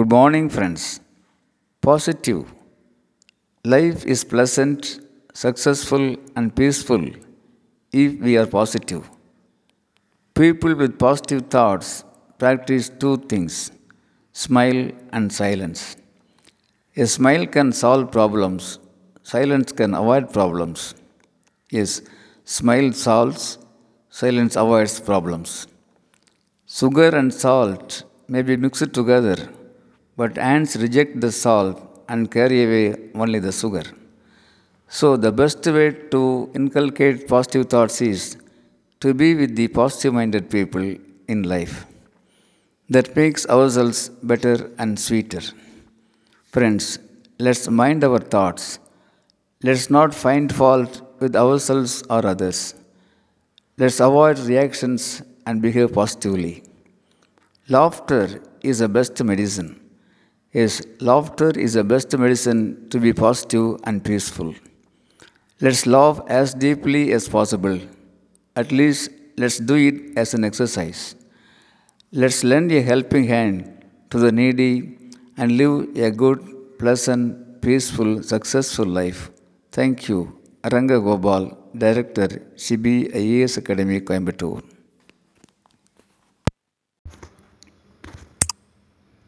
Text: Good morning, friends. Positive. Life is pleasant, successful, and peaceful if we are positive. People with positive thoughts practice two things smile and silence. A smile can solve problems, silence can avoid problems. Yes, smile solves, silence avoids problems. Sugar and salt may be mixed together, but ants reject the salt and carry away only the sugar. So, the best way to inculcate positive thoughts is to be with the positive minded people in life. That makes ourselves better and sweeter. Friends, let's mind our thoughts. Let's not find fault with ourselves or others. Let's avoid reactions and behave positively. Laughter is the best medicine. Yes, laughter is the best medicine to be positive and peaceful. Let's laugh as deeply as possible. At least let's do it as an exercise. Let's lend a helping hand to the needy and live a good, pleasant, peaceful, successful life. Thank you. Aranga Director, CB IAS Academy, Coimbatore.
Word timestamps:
Good 0.00 0.12
morning, 0.16 0.48
friends. 0.48 0.82
Positive. 1.82 2.42
Life 3.72 4.06
is 4.12 4.20
pleasant, 4.32 5.00
successful, 5.34 6.04
and 6.36 6.54
peaceful 6.60 7.04
if 7.92 8.10
we 8.26 8.38
are 8.38 8.46
positive. 8.46 9.10
People 10.42 10.74
with 10.80 10.98
positive 11.06 11.42
thoughts 11.56 11.90
practice 12.38 12.88
two 13.02 13.16
things 13.32 13.72
smile 14.44 14.82
and 15.12 15.30
silence. 15.42 15.82
A 16.96 17.06
smile 17.16 17.46
can 17.58 17.70
solve 17.84 18.10
problems, 18.18 18.78
silence 19.34 19.70
can 19.82 19.92
avoid 20.02 20.32
problems. 20.32 20.94
Yes, 21.78 22.00
smile 22.58 22.92
solves, 23.06 23.58
silence 24.08 24.56
avoids 24.64 24.98
problems. 25.12 25.66
Sugar 26.80 27.10
and 27.22 27.34
salt 27.44 28.04
may 28.28 28.42
be 28.50 28.56
mixed 28.56 28.92
together, 29.00 29.38
but 30.20 30.36
ants 30.52 30.76
reject 30.84 31.20
the 31.24 31.32
salt 31.32 31.76
and 32.08 32.30
carry 32.36 32.58
away 32.64 32.86
only 33.14 33.38
the 33.38 33.52
sugar. 33.52 33.84
So, 34.88 35.16
the 35.16 35.32
best 35.32 35.64
way 35.66 35.92
to 36.14 36.50
inculcate 36.54 37.28
positive 37.28 37.66
thoughts 37.72 38.02
is 38.02 38.36
to 39.02 39.14
be 39.14 39.34
with 39.40 39.54
the 39.56 39.68
positive 39.68 40.14
minded 40.14 40.50
people 40.50 40.86
in 41.28 41.44
life. 41.44 41.86
That 42.88 43.14
makes 43.14 43.46
ourselves 43.46 44.08
better 44.30 44.56
and 44.78 44.98
sweeter. 44.98 45.42
Friends, 46.54 46.98
let's 47.38 47.68
mind 47.68 48.02
our 48.02 48.18
thoughts. 48.18 48.80
Let's 49.62 49.88
not 49.90 50.12
find 50.12 50.52
fault 50.52 51.02
with 51.20 51.36
ourselves 51.36 52.02
or 52.10 52.26
others. 52.26 52.74
Let's 53.78 54.00
avoid 54.00 54.40
reactions 54.40 55.22
and 55.46 55.62
behave 55.62 55.92
positively. 55.92 56.64
Laughter 57.68 58.42
is 58.62 58.80
the 58.80 58.88
best 58.88 59.22
medicine. 59.22 59.70
Yes, 60.52 60.82
laughter 61.00 61.50
is 61.50 61.74
the 61.74 61.84
best 61.84 62.16
medicine 62.18 62.88
to 62.90 62.98
be 62.98 63.12
positive 63.12 63.76
and 63.84 64.04
peaceful. 64.04 64.54
Let's 65.60 65.86
laugh 65.86 66.20
as 66.26 66.54
deeply 66.54 67.12
as 67.12 67.28
possible. 67.28 67.78
At 68.56 68.72
least 68.72 69.10
let's 69.36 69.58
do 69.58 69.76
it 69.76 70.18
as 70.18 70.34
an 70.34 70.44
exercise. 70.44 71.14
Let's 72.10 72.42
lend 72.42 72.72
a 72.72 72.82
helping 72.82 73.24
hand 73.24 73.86
to 74.10 74.18
the 74.18 74.32
needy 74.32 74.98
and 75.36 75.56
live 75.56 75.96
a 75.96 76.10
good, 76.10 76.40
pleasant, 76.78 77.62
peaceful, 77.62 78.22
successful 78.22 78.86
life. 78.86 79.30
Thank 79.70 80.08
you. 80.08 80.36
Aranga 80.64 80.98
Director, 81.78 82.26
CB 82.56 83.14
IAS 83.14 83.56
Academy, 83.58 84.00
Coimbatore. 84.00 84.64